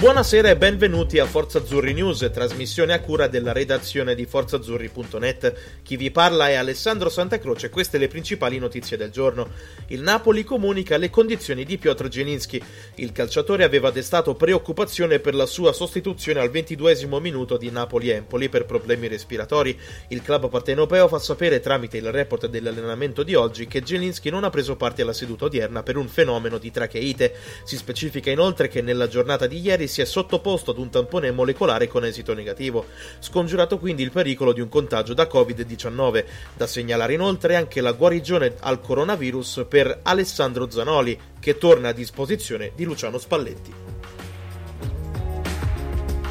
Buonasera 0.00 0.48
e 0.48 0.56
benvenuti 0.56 1.18
a 1.18 1.26
Forza 1.26 1.58
Azzurri 1.58 1.92
News, 1.92 2.30
trasmissione 2.32 2.94
a 2.94 3.00
cura 3.00 3.26
della 3.26 3.52
redazione 3.52 4.14
di 4.14 4.24
forzazzurri.net. 4.24 5.82
Chi 5.82 5.98
vi 5.98 6.10
parla 6.10 6.48
è 6.48 6.54
Alessandro 6.54 7.10
Santacroce 7.10 7.66
e 7.66 7.68
queste 7.68 7.98
le 7.98 8.08
principali 8.08 8.58
notizie 8.58 8.96
del 8.96 9.10
giorno. 9.10 9.50
Il 9.88 10.00
Napoli 10.00 10.42
comunica 10.42 10.96
le 10.96 11.10
condizioni 11.10 11.66
di 11.66 11.76
Piotr 11.76 12.08
Gelinski. 12.08 12.62
Il 12.94 13.12
calciatore 13.12 13.62
aveva 13.62 13.90
destato 13.90 14.34
preoccupazione 14.34 15.18
per 15.18 15.34
la 15.34 15.44
sua 15.44 15.74
sostituzione 15.74 16.40
al 16.40 16.48
ventiduesimo 16.48 17.20
minuto 17.20 17.58
di 17.58 17.70
Napoli-Empoli 17.70 18.48
per 18.48 18.64
problemi 18.64 19.06
respiratori. 19.06 19.78
Il 20.08 20.22
club 20.22 20.48
partenopeo 20.48 21.08
fa 21.08 21.18
sapere 21.18 21.60
tramite 21.60 21.98
il 21.98 22.10
report 22.10 22.46
dell'allenamento 22.46 23.22
di 23.22 23.34
oggi 23.34 23.66
che 23.66 23.82
Gelinski 23.82 24.30
non 24.30 24.44
ha 24.44 24.50
preso 24.50 24.76
parte 24.76 25.02
alla 25.02 25.12
seduta 25.12 25.44
odierna 25.44 25.82
per 25.82 25.98
un 25.98 26.08
fenomeno 26.08 26.56
di 26.56 26.70
tracheite. 26.70 27.34
Si 27.64 27.76
specifica 27.76 28.30
inoltre 28.30 28.68
che 28.68 28.80
nella 28.80 29.06
giornata 29.06 29.46
di 29.46 29.60
ieri 29.60 29.88
si 29.90 30.00
è 30.00 30.06
sottoposto 30.06 30.70
ad 30.70 30.78
un 30.78 30.88
tampone 30.88 31.30
molecolare 31.32 31.88
con 31.88 32.04
esito 32.04 32.32
negativo, 32.32 32.86
scongiurato 33.18 33.78
quindi 33.78 34.02
il 34.02 34.12
pericolo 34.12 34.54
di 34.54 34.62
un 34.62 34.68
contagio 34.70 35.12
da 35.12 35.28
Covid-19. 35.30 36.24
Da 36.56 36.66
segnalare 36.66 37.12
inoltre 37.12 37.56
anche 37.56 37.82
la 37.82 37.92
guarigione 37.92 38.54
al 38.60 38.80
coronavirus 38.80 39.66
per 39.68 40.00
Alessandro 40.02 40.70
Zanoli, 40.70 41.18
che 41.38 41.58
torna 41.58 41.88
a 41.88 41.92
disposizione 41.92 42.72
di 42.74 42.84
Luciano 42.84 43.18
Spalletti. 43.18 43.89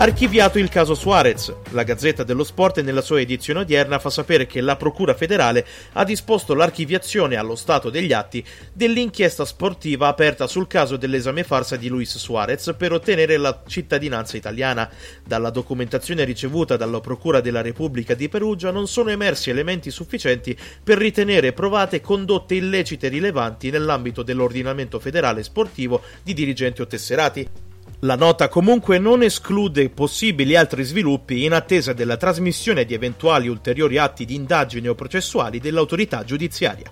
Archiviato 0.00 0.60
il 0.60 0.68
caso 0.68 0.94
Suarez. 0.94 1.52
La 1.70 1.82
Gazzetta 1.82 2.22
dello 2.22 2.44
Sport 2.44 2.82
nella 2.82 3.00
sua 3.00 3.20
edizione 3.20 3.58
odierna 3.60 3.98
fa 3.98 4.10
sapere 4.10 4.46
che 4.46 4.60
la 4.60 4.76
Procura 4.76 5.12
federale 5.12 5.66
ha 5.94 6.04
disposto 6.04 6.54
l'archiviazione 6.54 7.34
allo 7.34 7.56
stato 7.56 7.90
degli 7.90 8.12
atti 8.12 8.44
dell'inchiesta 8.72 9.44
sportiva 9.44 10.06
aperta 10.06 10.46
sul 10.46 10.68
caso 10.68 10.96
dell'esame 10.96 11.42
farsa 11.42 11.74
di 11.74 11.88
Luis 11.88 12.16
Suarez 12.16 12.76
per 12.78 12.92
ottenere 12.92 13.38
la 13.38 13.64
cittadinanza 13.66 14.36
italiana. 14.36 14.88
Dalla 15.26 15.50
documentazione 15.50 16.22
ricevuta 16.22 16.76
dalla 16.76 17.00
Procura 17.00 17.40
della 17.40 17.60
Repubblica 17.60 18.14
di 18.14 18.28
Perugia 18.28 18.70
non 18.70 18.86
sono 18.86 19.10
emersi 19.10 19.50
elementi 19.50 19.90
sufficienti 19.90 20.56
per 20.80 20.96
ritenere 20.96 21.52
provate 21.52 22.00
condotte 22.00 22.54
illecite 22.54 23.08
rilevanti 23.08 23.68
nell'ambito 23.70 24.22
dell'ordinamento 24.22 25.00
federale 25.00 25.42
sportivo 25.42 26.02
di 26.22 26.34
dirigenti 26.34 26.82
o 26.82 26.86
tesserati. 26.86 27.66
La 28.02 28.14
nota 28.14 28.46
comunque 28.46 29.00
non 29.00 29.24
esclude 29.24 29.90
possibili 29.90 30.54
altri 30.54 30.84
sviluppi 30.84 31.42
in 31.42 31.52
attesa 31.52 31.92
della 31.92 32.16
trasmissione 32.16 32.84
di 32.84 32.94
eventuali 32.94 33.48
ulteriori 33.48 33.98
atti 33.98 34.24
di 34.24 34.36
indagine 34.36 34.86
o 34.86 34.94
processuali 34.94 35.58
dell'autorità 35.58 36.22
giudiziaria. 36.22 36.88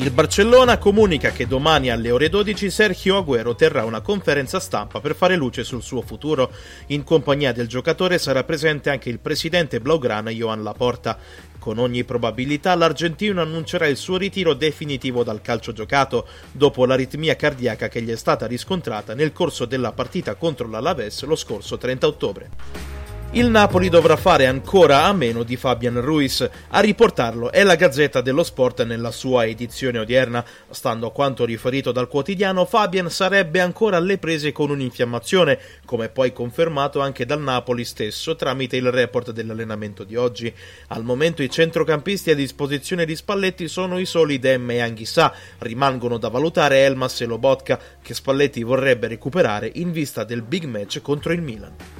Il 0.00 0.12
Barcellona 0.12 0.78
comunica 0.78 1.28
che 1.28 1.46
domani 1.46 1.90
alle 1.90 2.10
ore 2.10 2.30
12 2.30 2.70
Sergio 2.70 3.18
Agüero 3.18 3.54
terrà 3.54 3.84
una 3.84 4.00
conferenza 4.00 4.58
stampa 4.58 4.98
per 4.98 5.14
fare 5.14 5.36
luce 5.36 5.62
sul 5.62 5.82
suo 5.82 6.00
futuro. 6.00 6.50
In 6.86 7.04
compagnia 7.04 7.52
del 7.52 7.68
giocatore 7.68 8.16
sarà 8.16 8.42
presente 8.42 8.88
anche 8.88 9.10
il 9.10 9.18
presidente 9.18 9.78
blaugrana 9.78 10.30
Joan 10.30 10.62
Laporta. 10.62 11.18
Con 11.58 11.76
ogni 11.76 12.04
probabilità 12.04 12.74
l'argentino 12.76 13.42
annuncerà 13.42 13.88
il 13.88 13.98
suo 13.98 14.16
ritiro 14.16 14.54
definitivo 14.54 15.22
dal 15.22 15.42
calcio 15.42 15.74
giocato 15.74 16.26
dopo 16.50 16.86
l'aritmia 16.86 17.36
cardiaca 17.36 17.88
che 17.88 18.00
gli 18.00 18.10
è 18.10 18.16
stata 18.16 18.46
riscontrata 18.46 19.12
nel 19.12 19.34
corso 19.34 19.66
della 19.66 19.92
partita 19.92 20.34
contro 20.34 20.66
l'Alaves 20.66 21.22
lo 21.24 21.36
scorso 21.36 21.76
30 21.76 22.06
ottobre. 22.06 22.99
Il 23.32 23.46
Napoli 23.46 23.88
dovrà 23.88 24.16
fare 24.16 24.46
ancora 24.46 25.04
a 25.04 25.12
meno 25.12 25.44
di 25.44 25.54
Fabian 25.54 26.00
Ruiz. 26.00 26.50
A 26.70 26.80
riportarlo 26.80 27.52
è 27.52 27.62
la 27.62 27.76
Gazzetta 27.76 28.20
dello 28.20 28.42
Sport 28.42 28.82
nella 28.82 29.12
sua 29.12 29.46
edizione 29.46 30.00
odierna. 30.00 30.44
Stando 30.68 31.06
a 31.06 31.12
quanto 31.12 31.44
riferito 31.44 31.92
dal 31.92 32.08
quotidiano, 32.08 32.64
Fabian 32.64 33.08
sarebbe 33.08 33.60
ancora 33.60 33.98
alle 33.98 34.18
prese 34.18 34.50
con 34.50 34.70
un'infiammazione, 34.70 35.60
come 35.84 36.08
poi 36.08 36.32
confermato 36.32 36.98
anche 36.98 37.24
dal 37.24 37.40
Napoli 37.40 37.84
stesso 37.84 38.34
tramite 38.34 38.76
il 38.76 38.90
report 38.90 39.30
dell'allenamento 39.30 40.02
di 40.02 40.16
oggi. 40.16 40.52
Al 40.88 41.04
momento 41.04 41.44
i 41.44 41.50
centrocampisti 41.50 42.32
a 42.32 42.34
disposizione 42.34 43.04
di 43.04 43.14
Spalletti 43.14 43.68
sono 43.68 44.00
i 44.00 44.06
soli 44.06 44.40
Dem 44.40 44.68
e 44.72 44.80
Anghissà. 44.80 45.32
Rimangono 45.58 46.18
da 46.18 46.30
valutare 46.30 46.78
Elmas 46.78 47.20
e 47.20 47.26
Lobotka, 47.26 47.78
che 48.02 48.12
Spalletti 48.12 48.64
vorrebbe 48.64 49.06
recuperare 49.06 49.70
in 49.74 49.92
vista 49.92 50.24
del 50.24 50.42
big 50.42 50.64
match 50.64 51.00
contro 51.00 51.32
il 51.32 51.42
Milan. 51.42 51.99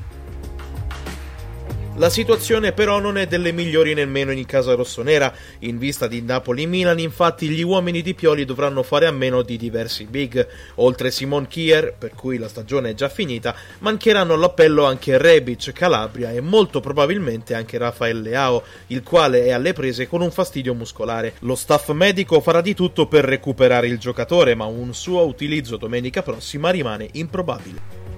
La 2.00 2.08
situazione 2.08 2.72
però 2.72 2.98
non 2.98 3.18
è 3.18 3.26
delle 3.26 3.52
migliori 3.52 3.92
nemmeno 3.92 4.32
in 4.32 4.46
casa 4.46 4.72
rossonera. 4.72 5.34
In 5.58 5.76
vista 5.76 6.06
di 6.06 6.22
Napoli-Milan, 6.22 6.98
infatti, 6.98 7.46
gli 7.46 7.60
uomini 7.60 8.00
di 8.00 8.14
Pioli 8.14 8.46
dovranno 8.46 8.82
fare 8.82 9.04
a 9.04 9.10
meno 9.10 9.42
di 9.42 9.58
diversi 9.58 10.06
big. 10.06 10.48
Oltre 10.76 11.10
Simon 11.10 11.46
Kier, 11.46 11.92
per 11.98 12.14
cui 12.14 12.38
la 12.38 12.48
stagione 12.48 12.88
è 12.88 12.94
già 12.94 13.10
finita, 13.10 13.54
mancheranno 13.80 14.32
all'appello 14.32 14.86
anche 14.86 15.18
Rebic, 15.18 15.72
Calabria 15.72 16.32
e 16.32 16.40
molto 16.40 16.80
probabilmente 16.80 17.52
anche 17.52 17.76
Rafael 17.76 18.22
Leao, 18.22 18.62
il 18.86 19.02
quale 19.02 19.44
è 19.44 19.50
alle 19.50 19.74
prese 19.74 20.08
con 20.08 20.22
un 20.22 20.30
fastidio 20.30 20.72
muscolare. 20.72 21.34
Lo 21.40 21.54
staff 21.54 21.90
medico 21.90 22.40
farà 22.40 22.62
di 22.62 22.72
tutto 22.72 23.08
per 23.08 23.26
recuperare 23.26 23.88
il 23.88 23.98
giocatore, 23.98 24.54
ma 24.54 24.64
un 24.64 24.94
suo 24.94 25.26
utilizzo 25.26 25.76
domenica 25.76 26.22
prossima 26.22 26.70
rimane 26.70 27.10
improbabile. 27.12 28.09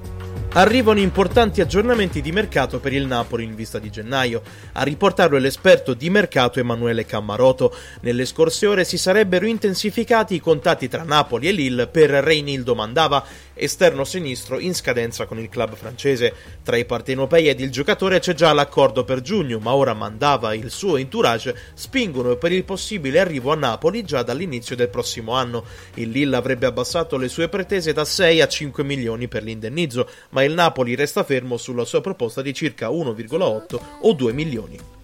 Arrivano 0.55 0.99
importanti 0.99 1.63
aggiornamenti 1.63 2.21
di 2.21 2.31
mercato 2.31 2.79
per 2.79 2.93
il 2.93 3.07
Napoli 3.07 3.43
in 3.43 3.55
vista 3.55 3.79
di 3.79 3.89
gennaio. 3.89 4.43
A 4.73 4.83
riportarlo 4.83 5.39
è 5.39 5.41
l'esperto 5.41 5.95
di 5.95 6.11
mercato 6.11 6.61
Emanuele 6.61 7.07
Cammaroto. 7.07 7.75
Nelle 8.01 8.27
scorse 8.27 8.67
ore 8.67 8.85
si 8.85 8.99
sarebbero 8.99 9.47
intensificati 9.47 10.35
i 10.35 10.41
contatti 10.41 10.89
tra 10.89 11.05
Napoli 11.05 11.49
e 11.49 11.53
Lille 11.53 11.87
per 11.87 12.11
Reinildo 12.11 12.75
Mandava, 12.75 13.25
esterno 13.55 14.05
sinistro 14.05 14.59
in 14.59 14.75
scadenza 14.75 15.27
con 15.27 15.39
il 15.39 15.49
club 15.49 15.75
francese. 15.75 16.35
Tra 16.63 16.77
i 16.77 16.85
partenopei 16.85 17.49
ed 17.49 17.61
il 17.61 17.71
giocatore 17.71 18.21
c'è 18.21 18.35
già 18.35 18.53
l'accordo 18.53 19.05
per 19.05 19.21
giugno, 19.21 19.59
ma 19.59 19.75
ora 19.75 19.95
Mandava 19.95 20.53
e 20.53 20.57
il 20.57 20.71
suo 20.71 20.97
entourage 20.97 21.55
spingono 21.75 22.37
per 22.37 22.53
il 22.53 22.65
possibile 22.65 23.21
arrivo 23.21 23.53
a 23.53 23.57
Napoli 23.57 24.05
già 24.05 24.23
dall'inizio 24.23 24.77
del 24.77 24.89
prossimo 24.89 25.33
anno. 25.33 25.65
Il 25.95 26.11
Lille 26.11 26.37
avrebbe 26.37 26.67
abbassato 26.67 27.17
le 27.17 27.29
sue 27.29 27.49
pretese 27.49 27.93
da 27.93 28.05
6 28.05 28.41
a 28.41 28.49
5 28.49 28.85
milioni 28.85 29.29
per 29.29 29.43
l'indennizzo, 29.43 30.09
ma 30.31 30.43
il 30.43 30.53
Napoli 30.53 30.95
resta 30.95 31.25
fermo 31.25 31.57
sulla 31.57 31.85
sua 31.85 32.01
proposta 32.01 32.43
di 32.43 32.55
circa 32.55 32.89
1,8 32.89 33.81
o 34.01 34.13
2 34.13 34.33
milioni. 34.33 35.02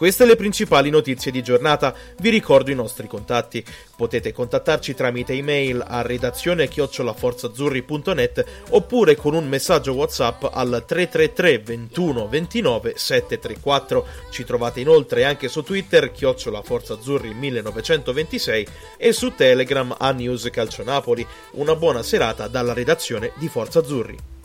Queste 0.00 0.24
le 0.24 0.34
principali 0.34 0.88
notizie 0.88 1.30
di 1.30 1.42
giornata, 1.42 1.94
vi 2.20 2.30
ricordo 2.30 2.70
i 2.70 2.74
nostri 2.74 3.06
contatti. 3.06 3.62
Potete 3.94 4.32
contattarci 4.32 4.94
tramite 4.94 5.34
email 5.34 5.84
a 5.86 6.00
redazione 6.00 6.68
chiocciolaforzazzurri.net 6.68 8.44
oppure 8.70 9.14
con 9.14 9.34
un 9.34 9.46
messaggio 9.46 9.92
WhatsApp 9.92 10.44
al 10.52 10.84
333 10.86 11.58
21 11.58 12.28
29 12.28 12.94
734. 12.96 14.06
Ci 14.30 14.44
trovate 14.44 14.80
inoltre 14.80 15.26
anche 15.26 15.48
su 15.48 15.62
Twitter 15.62 16.10
chiocciolaforzazzurri 16.10 17.34
1926 17.34 18.66
e 18.96 19.12
su 19.12 19.34
Telegram 19.34 19.94
a 19.98 20.12
News 20.12 20.48
Calcio 20.50 20.82
Napoli. 20.82 21.26
Una 21.56 21.76
buona 21.76 22.02
serata 22.02 22.48
dalla 22.48 22.72
redazione 22.72 23.32
di 23.36 23.48
Forza 23.48 23.80
Azzurri. 23.80 24.39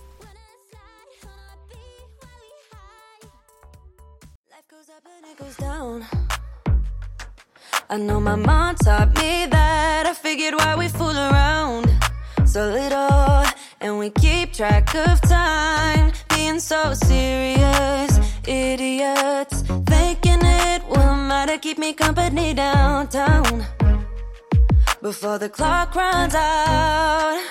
I 7.90 7.98
know 7.98 8.22
my 8.22 8.36
mom 8.36 8.76
taught 8.76 9.14
me 9.18 9.46
that. 9.46 10.06
I 10.06 10.14
figured 10.14 10.54
why 10.56 10.76
we 10.78 10.88
fool 10.88 11.18
around 11.18 11.90
so 12.46 12.70
little 12.70 13.44
and 13.82 14.00
we 14.00 14.10
keep 14.10 14.54
track 14.54 14.96
of 14.96 15.20
time. 15.22 16.14
Being 16.30 16.60
so 16.60 16.94
serious, 16.94 18.12
idiots. 18.48 19.64
Thinking 19.86 20.40
it 20.42 20.82
will 20.88 21.16
matter, 21.16 21.58
keep 21.58 21.78
me 21.78 21.92
company 21.92 22.54
downtown 22.54 23.66
before 25.02 25.38
the 25.38 25.50
clock 25.50 25.94
runs 25.96 26.36
out. 26.36 27.44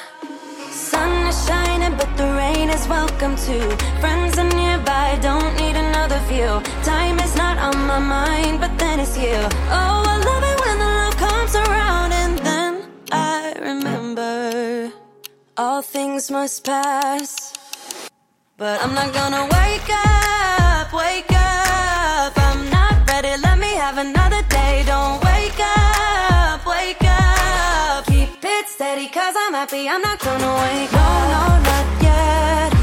Sun 0.70 1.26
is 1.26 1.46
shining, 1.46 1.94
but 1.96 2.16
the 2.16 2.26
rain 2.40 2.70
is 2.70 2.88
welcome 2.88 3.36
too. 3.36 3.68
Friends 4.00 4.38
are 4.38 4.48
nearby, 4.48 5.18
don't 5.20 5.54
need 5.56 5.76
another 5.76 6.18
view. 6.30 6.60
Time 6.82 7.03
my 7.94 8.00
mind, 8.00 8.60
but 8.60 8.76
then 8.76 8.98
it's 8.98 9.16
you. 9.16 9.38
Oh, 9.78 10.02
I 10.14 10.16
love 10.28 10.44
it 10.50 10.56
when 10.64 10.76
the 10.82 10.90
love 11.00 11.16
comes 11.16 11.54
around, 11.54 12.10
and 12.12 12.38
then 12.38 12.72
I 13.12 13.54
remember 13.70 14.92
all 15.56 15.80
things 15.82 16.28
must 16.30 16.64
pass. 16.64 17.52
But 18.56 18.82
I'm 18.82 18.94
not 18.94 19.12
gonna 19.14 19.44
wake 19.58 19.90
up, 20.06 20.92
wake 20.92 21.30
up. 21.30 22.32
I'm 22.48 22.60
not 22.70 22.94
ready, 23.10 23.32
let 23.46 23.58
me 23.58 23.72
have 23.84 23.98
another 23.98 24.42
day. 24.48 24.82
Don't 24.86 25.22
wake 25.30 25.60
up, 25.60 26.66
wake 26.66 27.04
up. 27.04 28.06
Keep 28.06 28.44
it 28.56 28.66
steady, 28.68 29.06
cause 29.08 29.34
I'm 29.38 29.54
happy. 29.54 29.88
I'm 29.88 30.02
not 30.02 30.18
gonna 30.18 30.52
wake 30.64 30.94
up. 31.06 31.24
No, 31.34 31.42
no, 31.46 31.62
not 31.70 31.86
yet. 32.02 32.73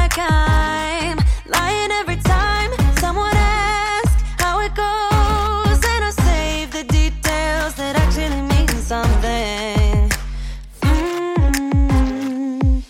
Like 0.00 0.18
I'm 0.18 1.18
lying 1.46 1.90
every 2.00 2.20
time 2.34 2.70
someone 3.04 3.36
asks 3.36 4.14
how 4.42 4.54
it 4.66 4.74
goes, 4.74 5.78
and 5.92 6.02
I 6.10 6.12
save 6.28 6.68
the 6.78 6.84
details 6.84 7.72
that 7.80 7.94
actually 8.02 8.42
mean 8.52 8.68
something. 8.92 10.08
Mm. 10.82 12.82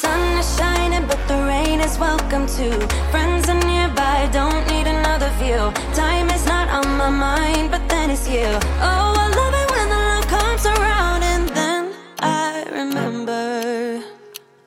Sun 0.00 0.20
is 0.42 0.48
shining, 0.58 1.04
but 1.10 1.20
the 1.30 1.38
rain 1.52 1.80
is 1.80 1.98
welcome 1.98 2.46
too. 2.58 2.78
Friends 3.12 3.48
are 3.48 3.60
nearby, 3.72 4.28
don't 4.40 4.62
need 4.72 4.86
another 4.86 5.30
view. 5.40 5.62
Time 5.94 6.28
is 6.36 6.44
not 6.52 6.66
on 6.78 6.86
my 7.02 7.08
mind, 7.08 7.70
but 7.70 7.82
then 7.88 8.10
it's 8.10 8.28
you. 8.28 8.48
Oh, 8.88 9.10
I 9.24 9.26
love 9.40 9.54
it 9.62 9.68
when 9.74 9.86
the 9.94 10.00
love 10.10 10.26
comes 10.36 10.64
around, 10.74 11.20
and 11.32 11.44
then 11.58 11.82
I 12.20 12.64
remember 12.80 13.55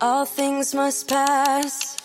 all 0.01 0.25
things 0.25 0.73
must 0.73 1.07
pass. 1.07 1.97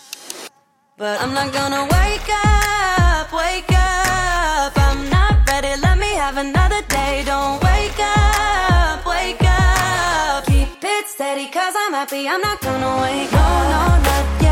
But 0.97 1.21
I'm 1.21 1.33
not 1.33 1.53
gonna 1.53 1.83
wake 1.83 2.29
up, 2.29 3.31
wake 3.31 3.71
up. 3.71 4.73
I'm 4.77 5.09
not 5.09 5.47
ready, 5.49 5.79
let 5.81 5.97
me 5.97 6.13
have 6.15 6.37
another 6.37 6.81
day. 6.87 7.23
Don't 7.25 7.61
wake 7.63 7.99
up, 7.99 9.05
wake 9.05 9.43
up. 9.43 10.45
Keep 10.45 10.83
it 10.83 11.07
steady, 11.07 11.47
cause 11.47 11.73
I'm 11.77 11.93
happy. 11.93 12.27
I'm 12.27 12.41
not 12.41 12.61
gonna 12.61 13.01
wake 13.01 13.33
up. 13.33 13.63
No, 13.73 13.87
no, 13.97 14.03
not 14.03 14.44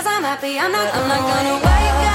Cause 0.00 0.06
I'm 0.06 0.22
happy, 0.22 0.58
I'm 0.58 0.72
not, 0.72 0.94
I'm 0.94 1.08
not 1.08 1.20
gonna 1.20 1.54
wake 1.56 2.06
up. 2.06 2.09